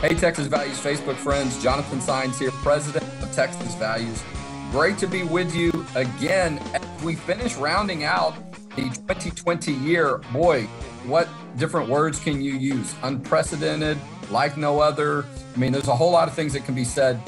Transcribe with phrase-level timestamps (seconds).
[0.00, 4.24] Hey, Texas Values Facebook friends, Jonathan Saenz here, president of Texas Values.
[4.70, 8.34] Great to be with you again as we finish rounding out
[8.76, 10.16] the 2020 year.
[10.32, 10.62] Boy,
[11.04, 11.28] what
[11.58, 12.94] different words can you use?
[13.02, 13.98] Unprecedented,
[14.30, 15.26] like no other.
[15.54, 17.20] I mean, there's a whole lot of things that can be said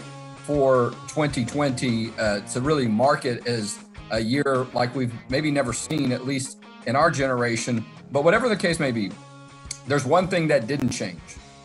[0.46, 3.80] for 2020 uh, to really mark it as
[4.12, 7.84] a year like we've maybe never seen, at least in our generation.
[8.10, 9.10] But whatever the case may be,
[9.86, 11.20] there's one thing that didn't change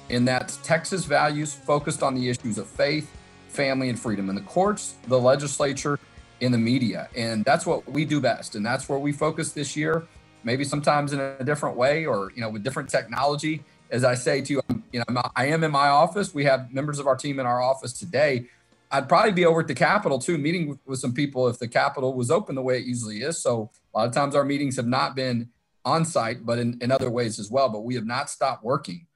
[0.09, 3.11] in that Texas values focused on the issues of faith,
[3.49, 5.99] family, and freedom in the courts, the legislature,
[6.39, 7.09] in the media.
[7.16, 8.55] And that's what we do best.
[8.55, 10.07] And that's where we focus this year,
[10.43, 13.63] maybe sometimes in a different way or, you know, with different technology.
[13.89, 14.61] As I say to you,
[14.91, 16.33] you know, I am in my office.
[16.33, 18.47] We have members of our team in our office today.
[18.91, 22.13] I'd probably be over at the Capitol too, meeting with, some people if the Capitol
[22.13, 23.41] was open the way it usually is.
[23.41, 25.49] So a lot of times our meetings have not been
[25.83, 27.69] on site, but in, in other ways as well.
[27.69, 29.06] But we have not stopped working.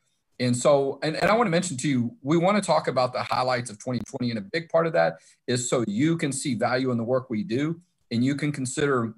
[0.41, 3.13] And so, and, and I want to mention to you, we want to talk about
[3.13, 4.31] the highlights of 2020.
[4.31, 7.29] And a big part of that is so you can see value in the work
[7.29, 9.13] we do and you can consider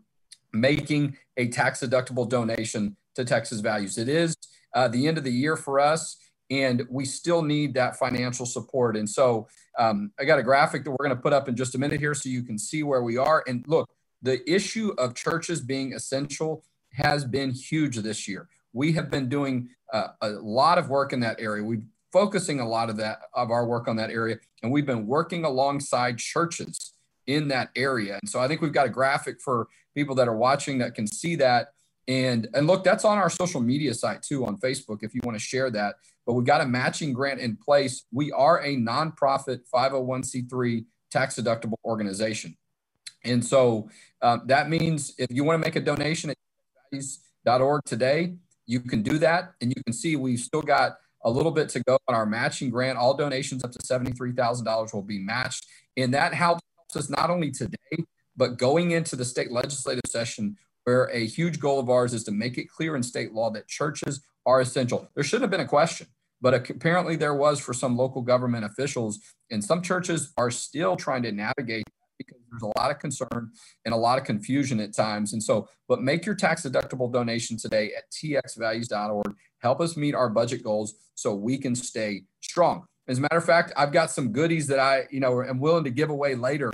[0.51, 3.97] making a tax deductible donation to Texas Values.
[3.97, 4.35] It is
[4.75, 6.17] uh, the end of the year for us,
[6.49, 8.97] and we still need that financial support.
[8.97, 9.47] And so,
[9.79, 11.99] um, I got a graphic that we're going to put up in just a minute
[11.99, 13.43] here so you can see where we are.
[13.47, 13.89] And look,
[14.21, 19.69] the issue of churches being essential has been huge this year we have been doing
[19.93, 21.63] a lot of work in that area.
[21.63, 25.07] We're focusing a lot of that of our work on that area, and we've been
[25.07, 26.93] working alongside churches
[27.27, 28.17] in that area.
[28.21, 31.07] And so I think we've got a graphic for people that are watching that can
[31.07, 31.69] see that.
[32.07, 35.37] And and look, that's on our social media site too on Facebook if you want
[35.37, 35.95] to share that.
[36.25, 38.05] But we've got a matching grant in place.
[38.11, 42.57] We are a nonprofit 501c3 tax deductible organization.
[43.25, 43.89] And so
[44.21, 48.35] uh, that means if you want to make a donation at org today,
[48.65, 49.53] you can do that.
[49.61, 52.69] And you can see we've still got a little bit to go on our matching
[52.69, 52.97] grant.
[52.97, 55.65] All donations up to $73,000 will be matched.
[55.97, 56.63] And that helps
[56.95, 61.79] us not only today, but going into the state legislative session, where a huge goal
[61.79, 65.09] of ours is to make it clear in state law that churches are essential.
[65.15, 66.07] There shouldn't have been a question,
[66.41, 69.19] but apparently there was for some local government officials.
[69.49, 71.85] And some churches are still trying to navigate
[72.53, 73.51] there's a lot of concern
[73.85, 75.33] and a lot of confusion at times.
[75.33, 79.35] And so, but make your tax deductible donation today at txvalues.org.
[79.59, 82.85] Help us meet our budget goals so we can stay strong.
[83.07, 85.83] As a matter of fact, I've got some goodies that I, you know, am willing
[85.83, 86.71] to give away later.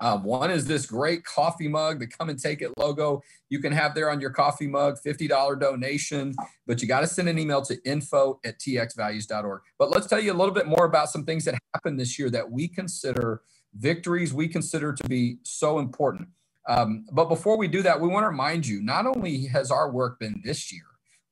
[0.00, 3.20] Um, one is this great coffee mug, the come and take it logo.
[3.48, 6.34] You can have there on your coffee mug, $50 donation,
[6.66, 9.62] but you got to send an email to info at txvalues.org.
[9.78, 12.30] But let's tell you a little bit more about some things that happened this year
[12.30, 13.42] that we consider
[13.78, 16.28] victories we consider to be so important.
[16.68, 19.90] Um, but before we do that, we want to remind you not only has our
[19.90, 20.82] work been this year,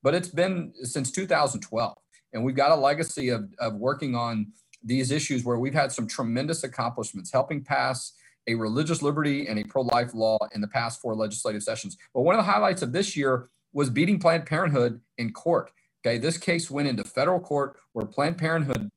[0.01, 1.95] but it's been since 2012.
[2.33, 4.47] And we've got a legacy of, of working on
[4.83, 8.13] these issues where we've had some tremendous accomplishments, helping pass
[8.47, 11.97] a religious liberty and a pro life law in the past four legislative sessions.
[12.13, 15.71] But one of the highlights of this year was beating Planned Parenthood in court.
[16.05, 18.89] Okay, this case went into federal court where Planned Parenthood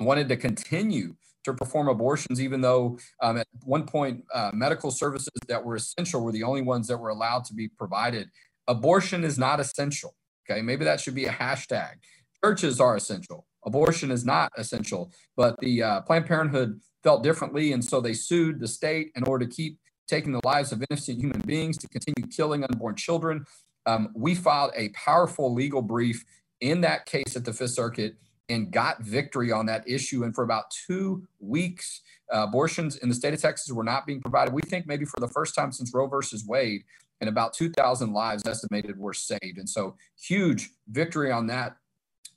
[0.00, 1.16] wanted to continue
[1.48, 6.22] to perform abortions, even though um, at one point uh, medical services that were essential
[6.22, 8.30] were the only ones that were allowed to be provided.
[8.66, 10.14] Abortion is not essential.
[10.48, 11.96] Okay, maybe that should be a hashtag.
[12.44, 13.46] Churches are essential.
[13.66, 18.60] Abortion is not essential, but the uh, Planned Parenthood felt differently, and so they sued
[18.60, 22.26] the state in order to keep taking the lives of innocent human beings, to continue
[22.28, 23.44] killing unborn children.
[23.84, 26.24] Um, we filed a powerful legal brief
[26.60, 28.16] in that case at the Fifth Circuit
[28.48, 30.24] and got victory on that issue.
[30.24, 32.00] And for about two weeks,
[32.32, 34.52] uh, abortions in the state of Texas were not being provided.
[34.54, 36.84] We think maybe for the first time since Roe versus Wade,
[37.20, 39.58] and about 2,000 lives estimated were saved.
[39.58, 41.76] And so, huge victory on that.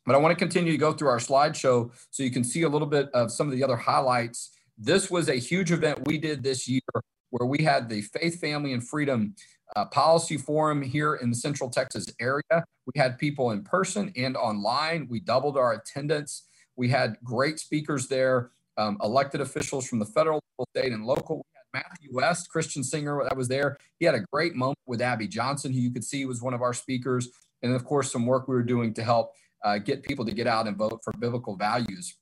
[0.05, 2.69] But I want to continue to go through our slideshow so you can see a
[2.69, 4.51] little bit of some of the other highlights.
[4.77, 6.81] This was a huge event we did this year
[7.29, 9.35] where we had the Faith, Family, and Freedom
[9.75, 12.63] uh, Policy Forum here in the Central Texas area.
[12.85, 15.07] We had people in person and online.
[15.09, 16.47] We doubled our attendance.
[16.75, 20.41] We had great speakers there, um, elected officials from the federal,
[20.75, 21.37] state, and local.
[21.37, 23.77] We had Matthew West, Christian singer that was there.
[23.99, 26.61] He had a great moment with Abby Johnson, who you could see was one of
[26.61, 27.29] our speakers.
[27.61, 29.33] And of course, some work we were doing to help
[29.63, 32.15] uh, get people to get out and vote for biblical values.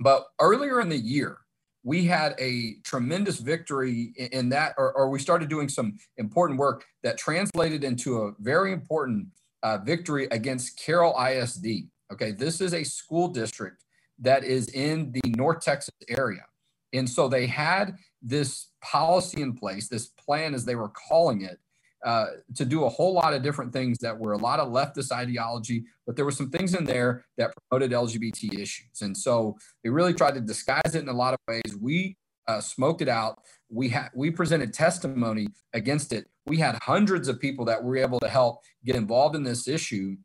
[0.00, 1.38] But earlier in the year,
[1.84, 6.84] we had a tremendous victory in that, or, or, we started doing some important work
[7.02, 9.26] that translated into a very important
[9.62, 11.66] uh, victory against Carroll ISD.
[12.12, 13.84] Okay, this is a school district
[14.20, 16.44] that is in the North Texas area.
[16.92, 21.58] And so they had this policy in place, this plan as they were calling it,
[22.04, 22.26] uh,
[22.56, 25.84] to do a whole lot of different things that were a lot of leftist ideology,
[26.06, 29.02] but there were some things in there that promoted LGBT issues.
[29.02, 31.76] And so they really tried to disguise it in a lot of ways.
[31.80, 32.16] We
[32.48, 33.40] uh, smoked it out.
[33.70, 36.26] We had we presented testimony against it.
[36.46, 40.16] We had hundreds of people that were able to help get involved in this issue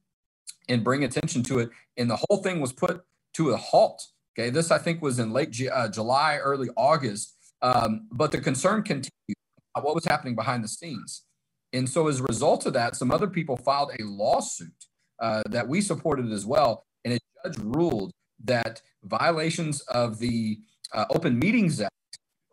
[0.68, 1.69] and bring attention to it.
[1.95, 3.01] And the whole thing was put
[3.35, 4.03] to a halt.
[4.38, 7.35] Okay, this I think was in late uh, July, early August.
[7.62, 9.12] Um, but the concern continued.
[9.79, 11.24] What was happening behind the scenes?
[11.73, 14.85] And so, as a result of that, some other people filed a lawsuit
[15.19, 16.85] uh, that we supported as well.
[17.03, 18.11] And a judge ruled
[18.45, 20.59] that violations of the
[20.93, 21.93] uh, Open Meetings Act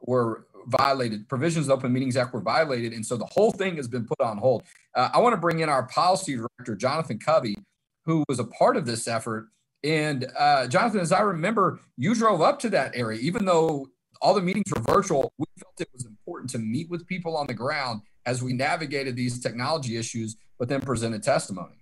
[0.00, 2.92] were violated, provisions of the Open Meetings Act were violated.
[2.92, 4.64] And so the whole thing has been put on hold.
[4.94, 7.56] Uh, I want to bring in our policy director, Jonathan Covey,
[8.04, 9.48] who was a part of this effort.
[9.82, 13.88] And uh, Jonathan, as I remember, you drove up to that area, even though
[14.22, 17.46] all the meetings were virtual, we felt it was important to meet with people on
[17.46, 21.76] the ground as we navigated these technology issues, but then presented testimony.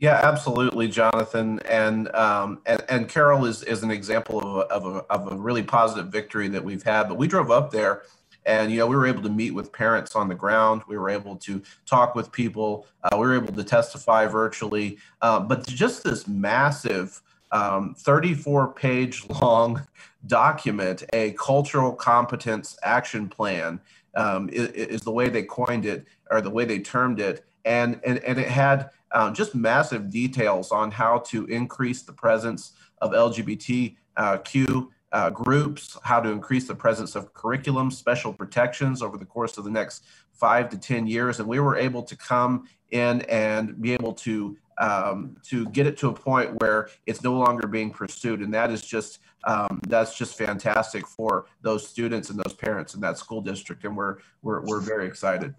[0.00, 4.86] Yeah, absolutely, Jonathan, and um, and, and Carroll is is an example of a, of
[4.86, 7.08] a of a really positive victory that we've had.
[7.08, 8.02] But we drove up there,
[8.46, 10.82] and you know we were able to meet with parents on the ground.
[10.86, 12.86] We were able to talk with people.
[13.02, 14.98] Uh, we were able to testify virtually.
[15.20, 17.20] Uh, but just this massive
[17.50, 19.84] um, 34 page long
[20.28, 23.80] document, a cultural competence action plan
[24.18, 27.44] um, is, is, the way they coined it or the way they termed it.
[27.64, 32.72] And, and, and it had um, just massive details on how to increase the presence
[33.00, 39.24] of LGBTQ uh, groups, how to increase the presence of curriculum, special protections over the
[39.24, 41.38] course of the next five to 10 years.
[41.38, 45.96] And we were able to come in and be able to um, to get it
[45.98, 48.40] to a point where it's no longer being pursued.
[48.40, 53.00] And that is just um, that's just fantastic for those students and those parents in
[53.00, 53.84] that school district.
[53.84, 55.54] And we're we're, we're very excited.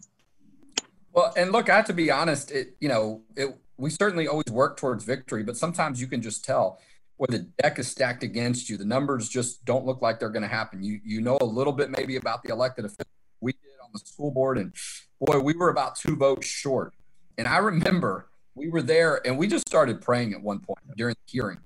[1.14, 2.52] Well, and look, I have to be honest.
[2.52, 6.44] It you know it, we certainly always work towards victory, but sometimes you can just
[6.44, 6.80] tell
[7.18, 8.78] where the deck is stacked against you.
[8.78, 10.84] The numbers just don't look like they're going to happen.
[10.84, 13.08] You you know a little bit maybe about the elected officials
[13.42, 14.74] we did on the school board, and
[15.20, 16.94] boy, we were about two votes short.
[17.38, 21.16] And I remember we were there, and we just started praying at one point during
[21.16, 21.60] the hearing,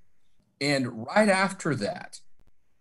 [0.61, 2.19] and right after that,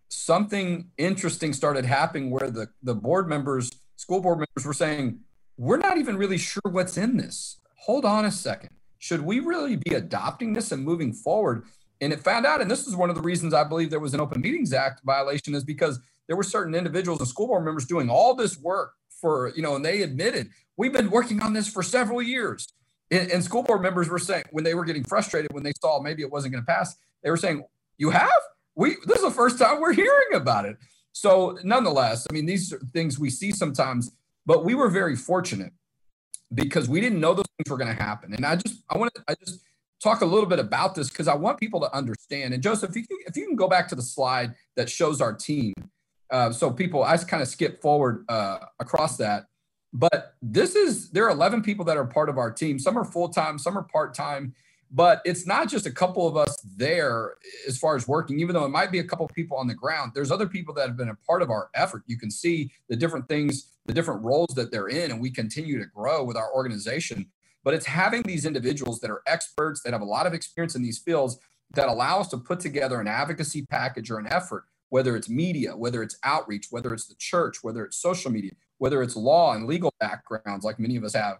[0.08, 5.20] something interesting started happening where the the board members, school board members, were saying,
[5.56, 7.58] "We're not even really sure what's in this.
[7.86, 8.70] Hold on a second.
[8.98, 11.64] Should we really be adopting this and moving forward?"
[12.00, 14.12] And it found out, and this is one of the reasons I believe there was
[14.12, 17.86] an Open Meetings Act violation, is because there were certain individuals and school board members
[17.86, 21.68] doing all this work for, you know, and they admitted, we've been working on this
[21.68, 22.66] for several years.
[23.12, 26.00] And, and school board members were saying, when they were getting frustrated, when they saw
[26.00, 27.64] maybe it wasn't going to pass, they were saying,
[27.98, 28.30] You have?
[28.74, 30.76] We this is the first time we're hearing about it.
[31.12, 34.10] So nonetheless, I mean, these are things we see sometimes,
[34.46, 35.72] but we were very fortunate
[36.54, 38.34] because we didn't know those things were going to happen.
[38.34, 39.60] And I just I want to I just
[40.02, 42.54] talk a little bit about this because I want people to understand.
[42.54, 45.20] And Joseph, if you, can, if you can go back to the slide that shows
[45.20, 45.74] our team,
[46.30, 49.44] uh, so people, I just kind of skip forward uh, across that.
[49.92, 52.78] But this is there are 11 people that are part of our team.
[52.78, 54.54] Some are full time, some are part time.
[54.94, 57.36] But it's not just a couple of us there
[57.66, 59.74] as far as working, even though it might be a couple of people on the
[59.74, 60.12] ground.
[60.14, 62.02] There's other people that have been a part of our effort.
[62.06, 65.78] You can see the different things, the different roles that they're in, and we continue
[65.78, 67.26] to grow with our organization.
[67.64, 70.82] But it's having these individuals that are experts, that have a lot of experience in
[70.82, 71.38] these fields,
[71.74, 75.74] that allow us to put together an advocacy package or an effort, whether it's media,
[75.74, 79.66] whether it's outreach, whether it's the church, whether it's social media, whether it's law and
[79.66, 81.38] legal backgrounds, like many of us have,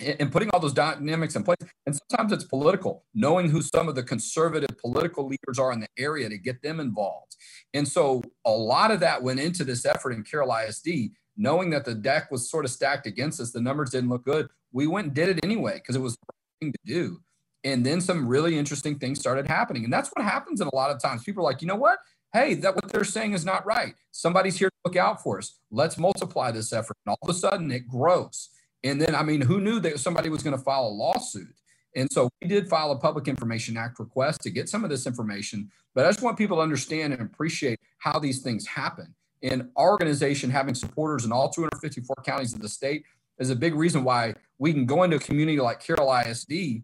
[0.00, 1.58] and putting all those dynamics in place.
[1.86, 5.88] And sometimes it's political, knowing who some of the conservative political leaders are in the
[5.98, 7.36] area to get them involved.
[7.74, 11.84] And so a lot of that went into this effort in Carroll ISD, knowing that
[11.84, 13.50] the deck was sort of stacked against us.
[13.50, 16.26] The numbers didn't look good we went and did it anyway because it was the
[16.32, 17.20] right thing to do.
[17.64, 19.84] And then some really interesting things started happening.
[19.84, 21.24] And that's what happens in a lot of times.
[21.24, 21.98] People are like, you know what?
[22.32, 23.94] Hey, that what they're saying is not right.
[24.10, 25.58] Somebody's here to look out for us.
[25.70, 26.96] Let's multiply this effort.
[27.06, 28.50] And all of a sudden it grows.
[28.84, 31.54] And then, I mean, who knew that somebody was going to file a lawsuit?
[31.96, 35.06] And so we did file a Public Information Act request to get some of this
[35.06, 35.70] information.
[35.94, 39.14] But I just want people to understand and appreciate how these things happen.
[39.42, 43.04] And our organization having supporters in all 254 counties of the state
[43.38, 46.82] is a big reason why we can go into a community like Carroll ISD,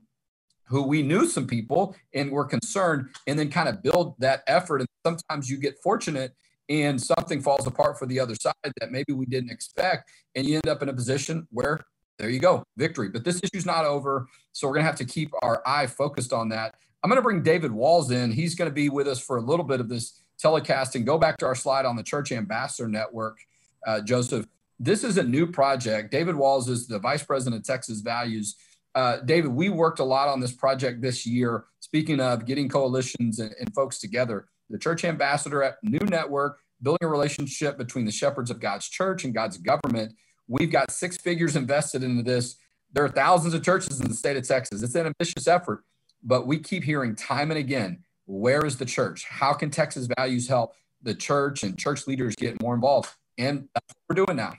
[0.67, 4.81] who we knew some people and were concerned, and then kind of build that effort.
[4.81, 6.35] And sometimes you get fortunate
[6.69, 10.55] and something falls apart for the other side that maybe we didn't expect, and you
[10.55, 11.81] end up in a position where
[12.19, 13.09] there you go, victory.
[13.09, 16.49] But this issue's not over, so we're gonna have to keep our eye focused on
[16.51, 16.77] that.
[17.03, 18.33] I'm gonna bring David Walls in.
[18.33, 21.37] He's gonna be with us for a little bit of this telecast and go back
[21.39, 23.39] to our slide on the Church Ambassador Network,
[23.87, 24.47] uh, Joseph
[24.79, 26.11] this is a new project.
[26.11, 28.57] David Walls is the vice president of Texas Values.
[28.95, 31.65] Uh, David, we worked a lot on this project this year.
[31.81, 37.07] Speaking of getting coalitions and, and folks together, the church ambassador at New Network, building
[37.07, 40.15] a relationship between the shepherds of God's church and God's government.
[40.47, 42.57] We've got six figures invested into this.
[42.93, 44.83] There are thousands of churches in the state of Texas.
[44.83, 45.85] It's an ambitious effort,
[46.23, 49.25] but we keep hearing time and again where is the church?
[49.25, 53.11] How can Texas values help the church and church leaders get more involved?
[53.37, 54.55] And that's what we're doing now.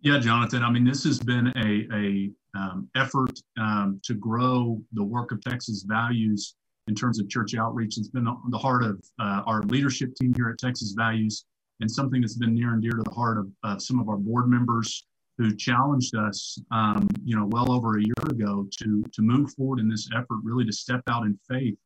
[0.00, 0.64] Yeah, Jonathan.
[0.64, 5.40] I mean, this has been a, a um, effort um, to grow the work of
[5.42, 6.54] Texas Values
[6.88, 7.96] in terms of church outreach.
[7.98, 11.44] It's been the heart of uh, our leadership team here at Texas Values
[11.80, 14.16] and something that's been near and dear to the heart of uh, some of our
[14.16, 15.06] board members
[15.38, 19.80] who challenged us, um, you know, well over a year ago to, to move forward
[19.80, 21.76] in this effort, really to step out in faith,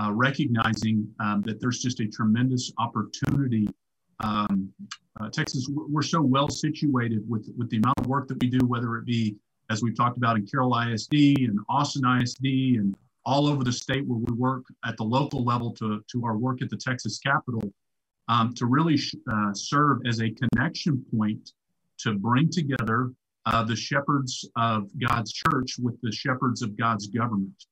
[0.00, 3.68] uh, recognizing um, that there's just a tremendous opportunity
[4.22, 4.72] um,
[5.20, 8.64] uh, Texas, we're so well situated with, with the amount of work that we do,
[8.66, 9.36] whether it be,
[9.70, 14.06] as we've talked about in Carroll ISD and Austin ISD and all over the state
[14.06, 17.72] where we work at the local level to, to our work at the Texas Capitol,
[18.28, 18.98] um, to really
[19.32, 21.52] uh, serve as a connection point
[21.98, 23.12] to bring together
[23.46, 27.66] uh, the shepherds of God's church with the shepherds of God's government.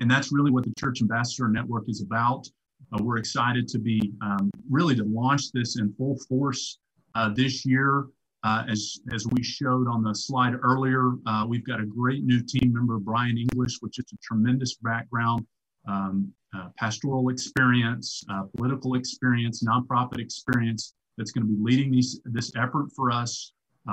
[0.00, 2.48] And that's really what the Church Ambassador Network is about.
[2.92, 6.78] Uh, we're excited to be um, really to launch this in full force
[7.14, 8.06] uh, this year.
[8.44, 12.40] Uh, as, as we showed on the slide earlier, uh, we've got a great new
[12.40, 15.44] team member, Brian English, which is a tremendous background,
[15.88, 22.20] um, uh, pastoral experience, uh, political experience, nonprofit experience that's going to be leading these,
[22.24, 23.52] this effort for us.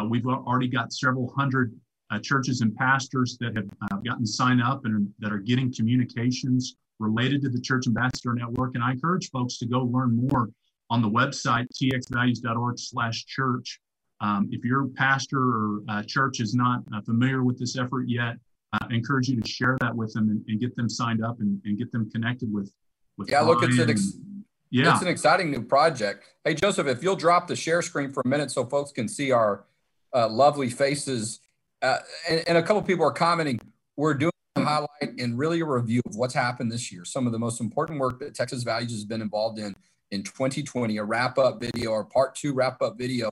[0.10, 1.74] we've already got several hundred
[2.22, 7.50] churches and pastors that have gotten signed up and that are getting communications related to
[7.50, 8.76] the Church Ambassador Network.
[8.76, 10.50] And I encourage folks to go learn more
[10.90, 13.80] on the website, txvalues.org slash church.
[14.26, 18.38] Um, if your pastor or uh, church is not uh, familiar with this effort yet,
[18.74, 21.62] I encourage you to share that with them and, and get them signed up and,
[21.66, 22.74] and, get them connected with.
[23.18, 24.18] with yeah, look, it's an, ex-
[24.72, 24.92] yeah.
[24.92, 26.26] it's an exciting new project.
[26.44, 29.32] Hey, Joseph, if you'll drop the share screen for a minute so folks can see
[29.32, 29.66] our
[30.14, 31.42] uh, lovely faces.
[31.84, 33.60] Uh, and, and a couple people are commenting,
[33.96, 37.32] we're doing a highlight and really a review of what's happened this year, some of
[37.32, 39.76] the most important work that Texas Values has been involved in
[40.12, 43.30] in 2020, a wrap up video or part two wrap up video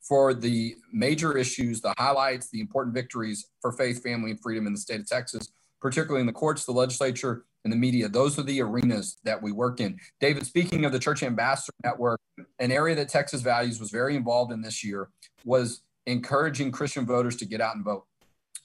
[0.00, 4.72] for the major issues, the highlights, the important victories for faith, family, and freedom in
[4.72, 8.08] the state of Texas, particularly in the courts, the legislature, and the media.
[8.08, 9.98] Those are the arenas that we work in.
[10.18, 12.20] David, speaking of the Church Ambassador Network,
[12.58, 15.10] an area that Texas Values was very involved in this year
[15.44, 18.04] was encouraging Christian voters to get out and vote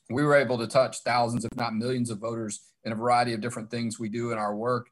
[0.10, 3.42] we were able to touch thousands, if not millions, of voters in a variety of
[3.42, 4.90] different things we do in our work.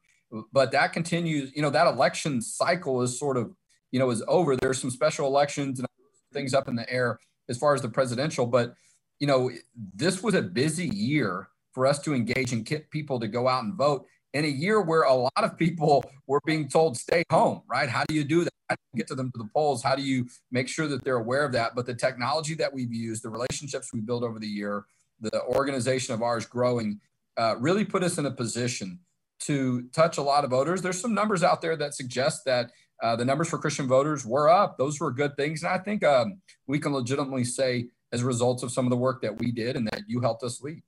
[0.52, 3.54] But that continues, you know, that election cycle is sort of,
[3.92, 4.56] you know, is over.
[4.56, 5.86] There's some special elections and
[6.34, 8.46] things up in the air as far as the presidential.
[8.46, 8.74] But,
[9.20, 9.50] you know,
[9.94, 13.64] this was a busy year for us to engage and get people to go out
[13.64, 17.62] and vote in a year where a lot of people were being told stay home,
[17.66, 17.88] right?
[17.88, 18.52] How do you do that?
[18.68, 19.82] How do you get to them to the polls?
[19.82, 21.74] How do you make sure that they're aware of that?
[21.74, 24.84] But the technology that we've used, the relationships we built over the year,
[25.20, 27.00] the organization of ours growing
[27.36, 28.98] uh, really put us in a position
[29.40, 30.82] to touch a lot of voters.
[30.82, 32.70] There's some numbers out there that suggest that
[33.02, 34.78] uh, the numbers for Christian voters were up.
[34.78, 35.62] Those were good things.
[35.62, 38.96] And I think um, we can legitimately say, as a result of some of the
[38.96, 40.82] work that we did and that you helped us lead.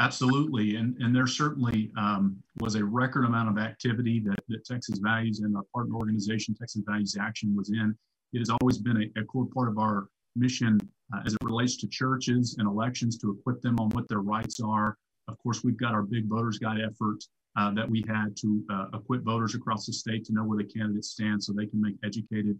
[0.00, 0.74] Absolutely.
[0.74, 5.40] And, and there certainly um, was a record amount of activity that, that Texas Values
[5.40, 7.96] and our partner organization, Texas Values Action, was in.
[8.32, 10.80] It has always been a, a core part of our mission
[11.14, 14.58] uh, as it relates to churches and elections to equip them on what their rights
[14.58, 14.98] are.
[15.28, 17.22] Of course, we've got our big voters guide effort
[17.56, 20.64] uh, that we had to uh, equip voters across the state to know where the
[20.64, 22.58] candidates stand so they can make educated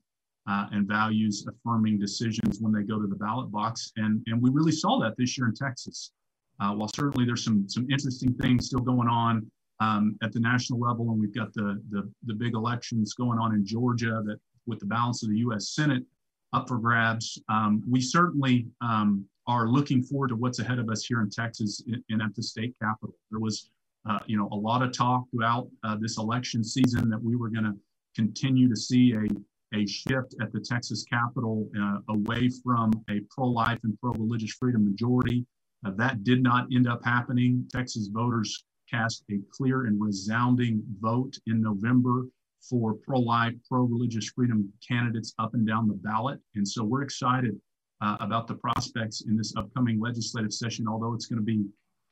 [0.48, 3.92] uh, and values affirming decisions when they go to the ballot box.
[3.96, 6.12] And, and we really saw that this year in Texas.
[6.60, 9.44] Uh, while certainly there's some, some interesting things still going on
[9.80, 13.54] um, at the national level, and we've got the, the, the big elections going on
[13.54, 15.70] in Georgia that with the balance of the U.S.
[15.70, 16.04] Senate
[16.52, 17.40] up for grabs.
[17.48, 21.82] Um, we certainly um, are looking forward to what's ahead of us here in Texas
[22.08, 23.14] and at the state capitol.
[23.30, 23.70] There was,
[24.08, 27.49] uh, you know, a lot of talk throughout uh, this election season that we were
[27.49, 27.75] going to
[28.14, 33.78] continue to see a, a shift at the Texas Capitol uh, away from a pro-life
[33.84, 35.46] and pro-religious freedom majority.
[35.87, 37.66] Uh, that did not end up happening.
[37.73, 42.26] Texas voters cast a clear and resounding vote in November
[42.68, 46.38] for pro life, pro religious freedom candidates up and down the ballot.
[46.54, 47.58] And so we're excited
[48.00, 51.64] uh, about the prospects in this upcoming legislative session, although it's going to be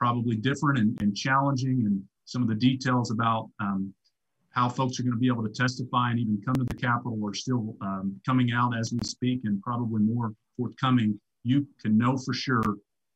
[0.02, 1.84] probably different and, and challenging.
[1.86, 3.94] And some of the details about um,
[4.50, 7.20] how folks are going to be able to testify and even come to the Capitol
[7.24, 12.16] are still um, coming out as we speak and probably more forthcoming, you can know
[12.16, 12.64] for sure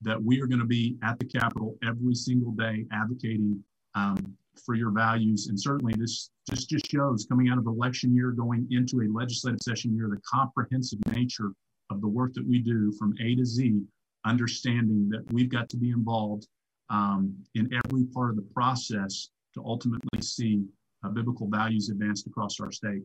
[0.03, 3.61] that we are going to be at the Capitol every single day advocating
[3.97, 5.49] um, for your values.
[5.49, 9.61] And certainly this just, just shows coming out of election year, going into a legislative
[9.61, 11.51] session year, the comprehensive nature
[11.91, 13.81] of the work that we do from A to Z,
[14.25, 16.47] understanding that we've got to be involved
[16.91, 20.65] um, in every part of the process to ultimately see
[21.05, 23.03] uh, biblical values advanced across our state.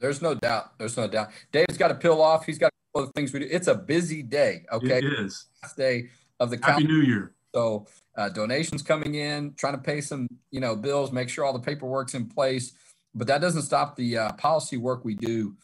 [0.00, 0.78] There's no doubt.
[0.78, 1.30] There's no doubt.
[1.52, 2.46] Dave's got to peel off.
[2.46, 3.48] He's got all the things we do.
[3.50, 4.64] It's a busy day.
[4.72, 4.98] Okay.
[4.98, 5.46] It is.
[5.62, 6.08] Last day
[6.40, 6.84] of the Happy.
[6.84, 7.32] New Year.
[7.54, 7.86] So
[8.16, 11.58] uh, donations coming in, trying to pay some, you know, bills, make sure all the
[11.58, 12.72] paperwork's in place.
[13.14, 15.54] But that doesn't stop the uh, policy work we do.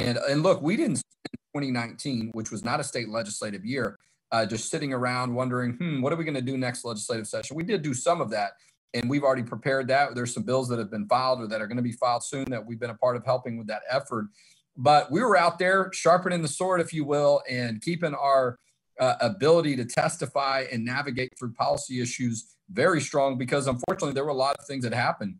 [0.00, 3.98] And and look, we didn't spend 2019, which was not a state legislative year,
[4.32, 7.54] uh, just sitting around wondering, hmm, what are we going to do next legislative session?
[7.54, 8.52] We did do some of that,
[8.94, 10.14] and we've already prepared that.
[10.14, 12.46] There's some bills that have been filed or that are going to be filed soon
[12.50, 14.26] that we've been a part of helping with that effort.
[14.76, 18.58] But we were out there sharpening the sword, if you will, and keeping our
[18.98, 24.30] uh, ability to testify and navigate through policy issues very strong because unfortunately there were
[24.30, 25.36] a lot of things that happened.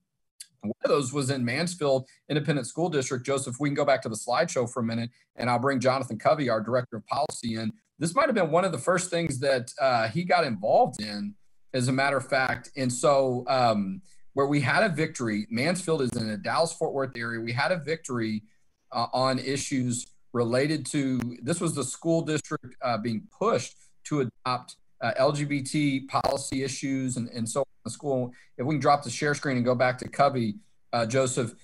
[0.61, 3.26] One of those was in Mansfield Independent School District.
[3.26, 6.18] Joseph, we can go back to the slideshow for a minute and I'll bring Jonathan
[6.18, 7.72] Covey, our director of policy, in.
[8.02, 11.37] This might have been one of the first things that uh, he got involved in,
[11.73, 12.68] as a matter of fact.
[12.76, 17.12] And so, um, where we had a victory, Mansfield is in the Dallas Fort Worth
[17.16, 17.40] area.
[17.40, 18.42] We had a victory
[18.90, 24.75] uh, on issues related to this was the school district uh, being pushed to adopt
[25.00, 28.32] uh, LGBT policy issues and, and so on the school.
[28.59, 30.56] If we can drop the share screen and go back to Covey,
[30.92, 31.54] uh, Joseph,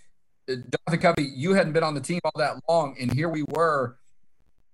[0.49, 0.54] uh,
[0.87, 3.97] Jonathan Covey, you hadn't been on the team all that long, and here we were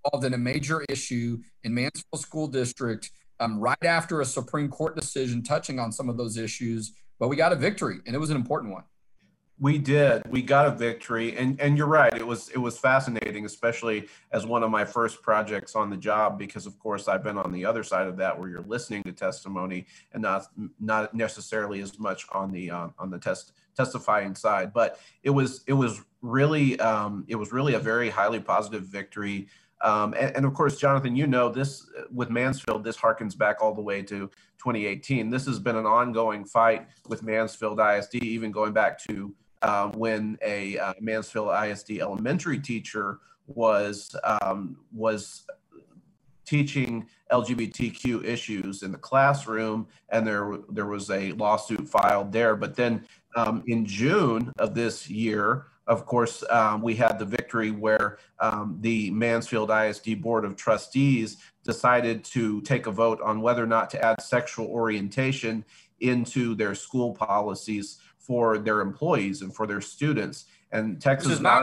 [0.05, 4.97] involved in a major issue in Mansfield School District um, right after a Supreme Court
[4.97, 6.93] decision touching on some of those issues.
[7.19, 8.85] But we got a victory, and it was an important one.
[9.61, 10.23] We did.
[10.29, 12.13] We got a victory, and and you're right.
[12.13, 16.41] It was it was fascinating, especially as one of my first projects on the job,
[16.41, 19.13] because of course I've been on the other side of that, where you're listening to
[19.13, 20.49] testimony and not
[20.81, 24.73] not necessarily as much on the uh, on the test testifying side.
[24.73, 29.47] But it was it was really um, it was really a very highly positive victory.
[29.85, 33.75] Um, and, and, of course, Jonathan, you know this with Mansfield, this harkens back all
[33.75, 35.29] the way to 2018.
[35.29, 40.39] This has been an ongoing fight with Mansfield ISD, even going back to uh, when
[40.43, 45.45] a uh, Mansfield ISD elementary teacher was um, was
[46.47, 52.57] teaching LGBTQ issues in the classroom, and there there was a lawsuit filed there.
[52.57, 57.71] But then um, in June of this year, of course, um, we had the victory
[57.71, 63.63] where um, the Mansfield ISD Board of Trustees decided to take a vote on whether
[63.63, 65.65] or not to add sexual orientation
[66.01, 70.47] into their school policies for their employees and for their students.
[70.73, 71.63] And Texas which is not,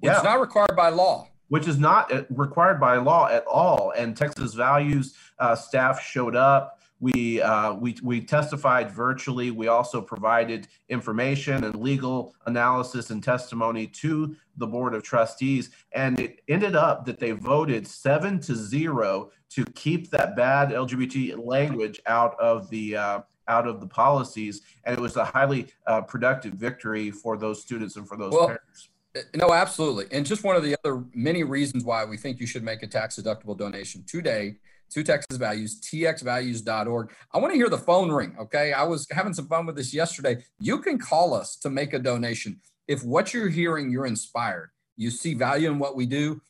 [0.00, 1.28] which yeah, is not required by law.
[1.48, 3.92] Which is not uh, required by law at all.
[3.96, 6.77] And Texas Values uh, staff showed up.
[7.00, 9.50] We, uh, we, we testified virtually.
[9.50, 15.70] We also provided information and legal analysis and testimony to the Board of Trustees.
[15.92, 21.44] And it ended up that they voted seven to zero to keep that bad LGBT
[21.44, 26.02] language out of the uh, out of the policies, and it was a highly uh,
[26.02, 28.90] productive victory for those students and for those well, parents.
[29.16, 30.06] Uh, no, absolutely.
[30.12, 32.86] And just one of the other many reasons why we think you should make a
[32.86, 34.56] tax deductible donation today
[34.90, 37.12] to Texas Values, txvalues.org.
[37.32, 38.36] I want to hear the phone ring.
[38.40, 38.72] Okay.
[38.72, 40.44] I was having some fun with this yesterday.
[40.58, 42.60] You can call us to make a donation.
[42.86, 46.40] If what you're hearing, you're inspired, you see value in what we do,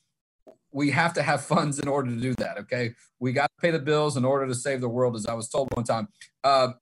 [0.70, 2.58] we have to have funds in order to do that.
[2.58, 2.94] Okay.
[3.18, 5.48] We got to pay the bills in order to save the world, as I was
[5.48, 6.08] told one time.
[6.44, 6.72] Uh,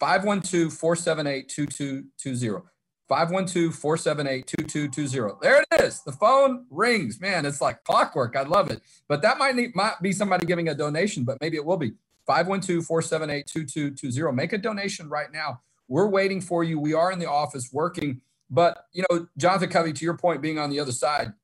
[0.00, 2.71] 512 478 2220.
[3.12, 5.34] 512 478 2220.
[5.42, 6.02] There it is.
[6.02, 7.20] The phone rings.
[7.20, 8.36] Man, it's like clockwork.
[8.36, 8.80] I love it.
[9.06, 11.92] But that might, need, might be somebody giving a donation, but maybe it will be.
[12.26, 14.34] 512 478 2220.
[14.34, 15.60] Make a donation right now.
[15.88, 16.80] We're waiting for you.
[16.80, 18.22] We are in the office working.
[18.48, 21.34] But, you know, Jonathan Covey, to your point, being on the other side,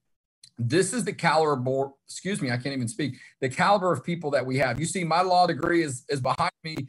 [0.58, 4.46] this is the caliber, excuse me, I can't even speak, the caliber of people that
[4.46, 4.80] we have.
[4.80, 6.88] You see, my law degree is, is behind me.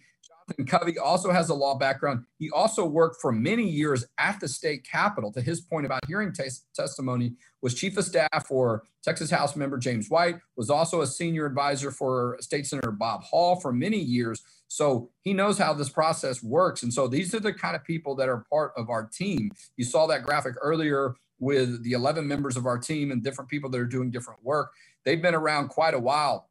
[0.49, 2.25] Jonathan Covey also has a law background.
[2.37, 5.31] He also worked for many years at the state capitol.
[5.33, 9.77] To his point about hearing t- testimony, was chief of staff for Texas House member
[9.77, 14.41] James White, was also a senior advisor for State Senator Bob Hall for many years.
[14.67, 16.83] So he knows how this process works.
[16.83, 19.51] And so these are the kind of people that are part of our team.
[19.77, 23.69] You saw that graphic earlier with the 11 members of our team and different people
[23.69, 24.71] that are doing different work.
[25.05, 26.48] They've been around quite a while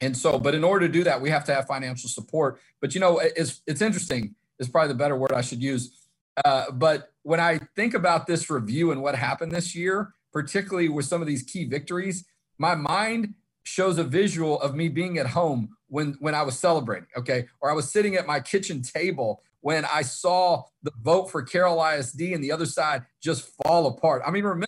[0.00, 2.60] and so, but in order to do that, we have to have financial support.
[2.80, 4.34] But you know, it's it's interesting.
[4.58, 6.08] It's probably the better word I should use.
[6.44, 11.06] Uh, but when I think about this review and what happened this year, particularly with
[11.06, 12.24] some of these key victories,
[12.58, 17.08] my mind shows a visual of me being at home when when I was celebrating,
[17.16, 21.42] okay, or I was sitting at my kitchen table when I saw the vote for
[21.42, 24.22] Carroll ISD and the other side just fall apart.
[24.26, 24.66] I mean, remember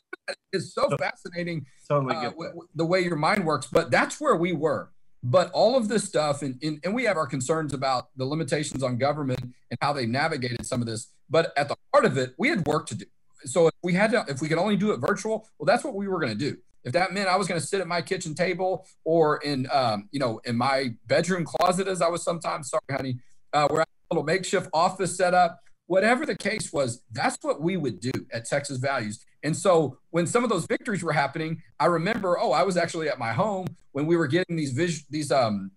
[0.52, 4.36] it's so fascinating totally uh, w- w- the way your mind works, but that's where
[4.36, 4.90] we were.
[5.22, 8.83] But all of this stuff, and, and, and we have our concerns about the limitations
[8.83, 11.09] on government and how they navigated some of this.
[11.28, 13.04] But at the heart of it, we had work to do.
[13.44, 15.94] So if we had to, if we could only do it virtual, well, that's what
[15.94, 16.57] we were going to do.
[16.85, 20.09] If that meant I was going to sit at my kitchen table or in, um,
[20.12, 23.18] you know, in my bedroom closet, as I was sometimes, sorry, honey,
[23.52, 27.37] uh, where I had a little makeshift office set up, whatever the case was, that's
[27.42, 29.24] what we would do at Texas Values.
[29.42, 33.09] And so when some of those victories were happening, I remember, oh, I was actually
[33.09, 35.72] at my home when we were getting these vis- these um,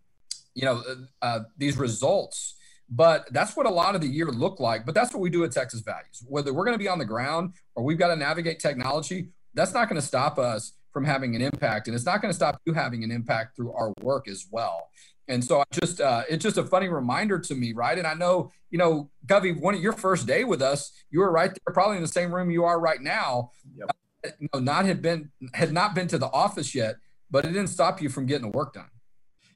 [0.53, 2.55] you know, uh, uh, these results.
[2.89, 4.85] But that's what a lot of the year looked like.
[4.85, 6.25] But that's what we do at Texas Values.
[6.27, 9.73] Whether we're going to be on the ground or we've got to navigate technology, that's
[9.73, 12.59] not going to stop us from having an impact, and it's not going to stop
[12.65, 14.89] you having an impact through our work as well.
[15.31, 17.97] And so I just uh, it's just a funny reminder to me, right?
[17.97, 21.31] And I know, you know, Covey, one of your first day with us, you were
[21.31, 23.51] right there, probably in the same room you are right now.
[23.75, 23.95] Yep.
[24.25, 26.95] Uh, know, not had been had not been to the office yet,
[27.31, 28.89] but it didn't stop you from getting the work done.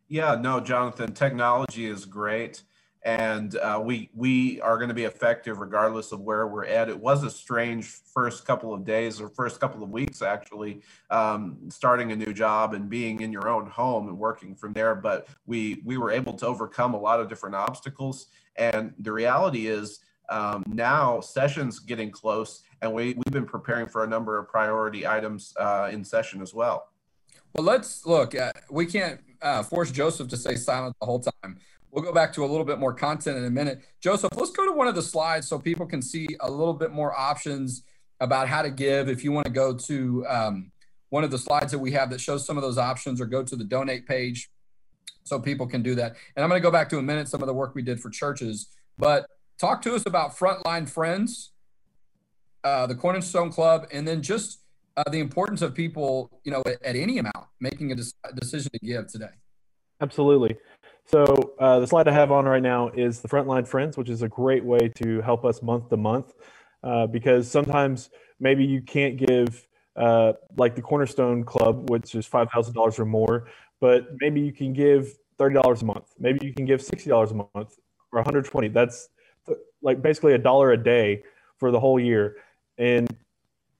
[0.07, 2.63] Yeah, no, Jonathan, technology is great
[3.05, 6.89] and uh, we we are going to be effective regardless of where we're at.
[6.89, 11.57] It was a strange first couple of days or first couple of weeks actually, um,
[11.69, 14.95] starting a new job and being in your own home and working from there.
[14.95, 18.25] But we we were able to overcome a lot of different obstacles.
[18.55, 24.03] And the reality is um, now sessions getting close, and we we've been preparing for
[24.03, 26.89] a number of priority items uh, in session as well.
[27.53, 28.33] Well, let's look.
[28.33, 31.59] Uh, we can't uh, force Joseph to stay silent the whole time.
[31.95, 33.81] We'll go back to a little bit more content in a minute.
[34.01, 36.91] Joseph, let's go to one of the slides so people can see a little bit
[36.91, 37.83] more options
[38.19, 39.07] about how to give.
[39.07, 40.71] If you want to go to um,
[41.07, 43.43] one of the slides that we have that shows some of those options or go
[43.43, 44.49] to the donate page
[45.23, 46.17] so people can do that.
[46.35, 48.01] And I'm going to go back to a minute some of the work we did
[48.01, 48.67] for churches.
[48.97, 49.25] But
[49.57, 51.51] talk to us about Frontline Friends,
[52.65, 54.59] uh, the Cornerstone Club, and then just
[54.97, 58.03] uh, the importance of people, you know, at, at any amount making a de-
[58.37, 59.31] decision to give today.
[60.01, 60.57] Absolutely.
[61.07, 64.23] So uh, the slide I have on right now is the Frontline Friends, which is
[64.23, 66.33] a great way to help us month to month,
[66.83, 72.49] uh, because sometimes maybe you can't give uh, like the Cornerstone Club, which is five
[72.51, 73.47] thousand dollars or more,
[73.79, 76.13] but maybe you can give thirty dollars a month.
[76.19, 77.49] Maybe you can give sixty dollars a month
[78.11, 78.67] or one hundred twenty.
[78.67, 79.09] That's
[79.83, 81.23] like basically a dollar a day
[81.57, 82.37] for the whole year,
[82.79, 83.07] and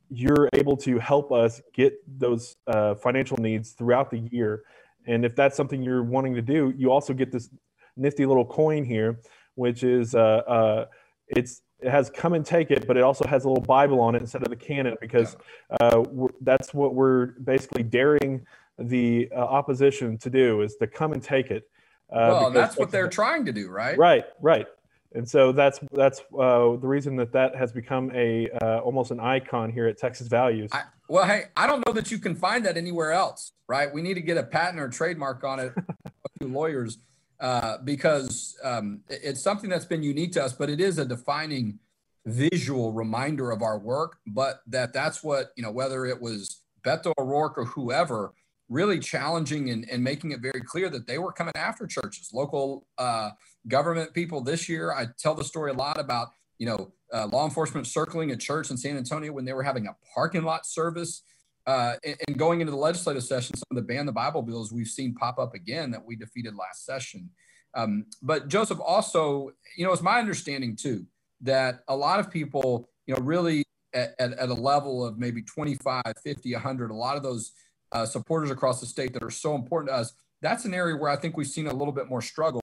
[0.09, 4.63] you're able to help us get those uh, financial needs throughout the year
[5.07, 7.49] and if that's something you're wanting to do, you also get this
[7.97, 9.19] nifty little coin here,
[9.55, 10.85] which is uh, uh,
[11.27, 14.15] it's it has come and take it, but it also has a little Bible on
[14.15, 15.35] it instead of the cannon because
[15.81, 16.03] uh,
[16.41, 18.45] that's what we're basically daring
[18.79, 21.69] the uh, opposition to do is to come and take it.
[22.11, 23.97] Uh, well, that's what they're trying to do, right?
[23.97, 24.67] Right, right.
[25.15, 29.21] And so that's that's uh, the reason that that has become a uh, almost an
[29.21, 30.69] icon here at Texas Values.
[30.73, 33.91] I, well, hey, I don't know that you can find that anywhere else, right?
[33.91, 35.73] We need to get a patent or a trademark on it,
[36.41, 36.97] lawyers,
[37.39, 41.79] uh, because um, it's something that's been unique to us, but it is a defining
[42.25, 44.17] visual reminder of our work.
[44.27, 48.33] But that that's what you know, whether it was Beto O'Rourke or whoever,
[48.67, 52.85] really challenging and, and making it very clear that they were coming after churches, local
[52.97, 53.29] uh,
[53.67, 54.41] government people.
[54.41, 58.31] This year, I tell the story a lot about you know uh, law enforcement circling
[58.31, 61.23] a church in San Antonio when they were having a parking lot service.
[61.67, 64.71] Uh, and, and, going into the legislative session, some of the ban the Bible bills
[64.71, 67.27] we've seen pop up again that we defeated last session.
[67.73, 71.07] Um, but Joseph, also, you know, it's my understanding too
[71.41, 73.63] that a lot of people, you know, really
[73.95, 77.51] at, at, at a level of maybe 25, 50, 100, a lot of those
[77.91, 81.09] uh, supporters across the state that are so important to us, that's an area where
[81.09, 82.61] I think we've seen a little bit more struggle.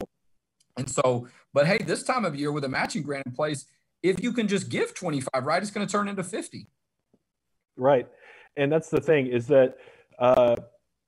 [0.76, 3.66] And so, but hey, this time of year with a matching grant in place,
[4.02, 6.66] if you can just give 25, right, it's going to turn into 50.
[7.76, 8.06] Right.
[8.56, 9.76] And that's the thing is that
[10.18, 10.56] uh,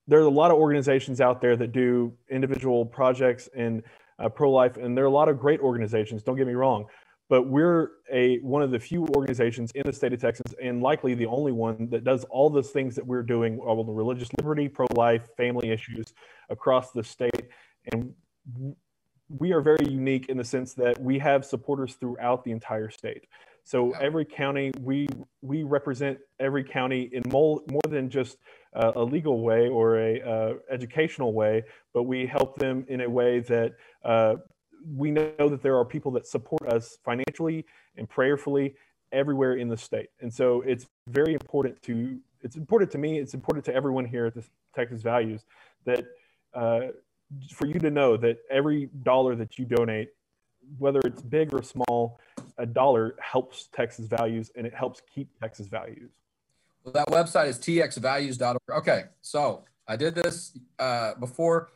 [0.07, 3.83] there are a lot of organizations out there that do individual projects in
[4.19, 6.23] uh, pro life, and there are a lot of great organizations.
[6.23, 6.87] Don't get me wrong,
[7.29, 11.15] but we're a one of the few organizations in the state of Texas, and likely
[11.15, 14.69] the only one that does all those things that we're doing, all the religious liberty,
[14.69, 16.15] pro life, family issues
[16.49, 17.49] across the state,
[17.93, 18.15] and
[19.29, 23.27] we are very unique in the sense that we have supporters throughout the entire state.
[23.65, 25.09] So every county, we
[25.41, 28.37] we represent every county in more, more than just
[28.75, 31.63] uh, a legal way or a uh, educational way,
[31.95, 33.73] but we help them in a way that
[34.05, 34.35] uh,
[34.95, 37.65] we know that there are people that support us financially
[37.97, 38.75] and prayerfully
[39.13, 40.09] everywhere in the state.
[40.21, 43.19] And so it's very important to it's important to me.
[43.19, 45.47] It's important to everyone here at the Texas Values
[45.87, 46.05] that
[46.53, 46.89] uh,
[47.53, 50.11] for you to know that every dollar that you donate,
[50.79, 52.19] whether it's big or small,
[52.59, 56.11] a dollar helps Texas Values and it helps keep Texas Values.
[56.85, 58.59] Well, that website is txvalues.org.
[58.71, 61.71] Okay, so I did this uh, before.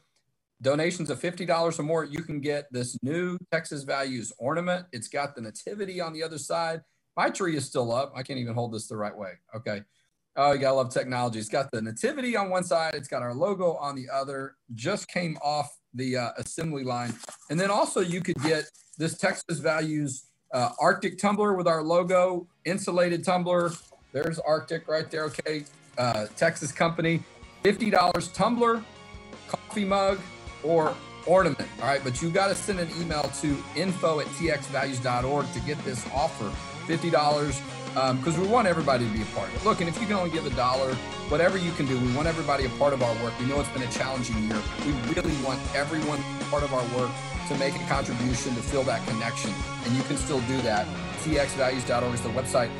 [0.61, 4.87] Donations of $50 or more, you can get this new Texas Values ornament.
[4.93, 6.83] It's got the nativity on the other side.
[7.17, 8.13] My tree is still up.
[8.17, 9.35] I can't even hold this the right way.
[9.55, 9.83] Okay.
[10.41, 11.41] Oh, you gotta love technology.
[11.41, 12.95] It's got the nativity on one side.
[12.95, 14.55] It's got our logo on the other.
[14.73, 17.13] Just came off the uh, assembly line.
[17.51, 22.47] And then also you could get this Texas Values uh, RTIC tumbler with our logo,
[22.65, 23.73] insulated tumbler.
[24.13, 25.25] There's RTIC right there.
[25.25, 25.65] Okay.
[25.99, 27.21] Uh, Texas company,
[27.65, 28.85] $50 tumbler,
[29.49, 30.21] coffee mug,
[30.63, 30.95] or
[31.27, 31.69] ornament.
[31.81, 35.85] All right, but you got to send an email to info at txvalues.org to get
[35.85, 36.49] this offer
[36.87, 37.61] $50
[37.95, 39.65] because um, we want everybody to be a part of it.
[39.65, 40.95] Look, and if you can only give a dollar,
[41.29, 43.39] whatever you can do, we want everybody a part of our work.
[43.41, 44.61] We know it's been a challenging year.
[44.87, 47.11] We really want everyone part of our work
[47.49, 49.53] to make a contribution to feel that connection.
[49.85, 50.87] And you can still do that.
[51.23, 52.71] txvalues.org is the website.